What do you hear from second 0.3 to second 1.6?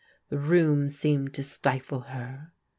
room seemed to